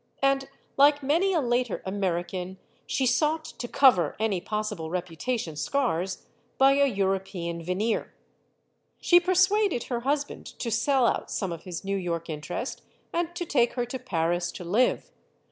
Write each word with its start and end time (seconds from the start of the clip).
And, 0.23 0.49
like 0.77 1.03
many 1.03 1.31
a 1.31 1.41
later 1.41 1.83
American, 1.85 2.57
she 2.87 3.05
sought 3.05 3.45
to 3.45 3.67
cover 3.67 4.15
any 4.19 4.41
possi 4.41 4.75
ble 4.75 4.89
reputation 4.89 5.55
scars 5.55 6.25
by 6.57 6.71
a 6.73 6.87
European 6.87 7.61
veneer. 7.63 8.11
She 8.99 9.19
per 9.19 9.35
suaded 9.35 9.89
her 9.89 9.99
husband 9.99 10.47
to 10.57 10.71
sell 10.71 11.05
out 11.05 11.29
some 11.29 11.51
of 11.51 11.65
his 11.65 11.83
New 11.85 11.97
York 11.97 12.31
interest 12.31 12.81
and 13.13 13.35
to 13.35 13.45
take 13.45 13.73
her 13.73 13.85
to 13.85 13.99
Paris 13.99 14.51
to 14.53 14.63
live. 14.63 15.11